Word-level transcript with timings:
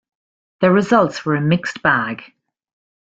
The 0.61 0.71
results 0.71 1.23
were 1.23 1.35
a 1.35 1.41
mixed 1.41 1.83
bag. 1.83 2.33